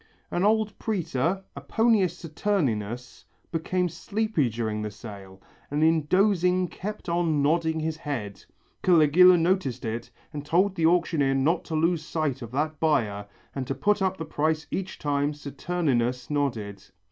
[0.31, 5.39] An old prætor, Aponius Saturninus, became sleepy during the sale,
[5.69, 8.43] and in dozing kept on nodding his head.
[8.81, 13.67] Caligula noticed it, and told the auctioneer not to lose sight of that buyer and
[13.67, 16.83] to put up the price each time Saturninus nodded.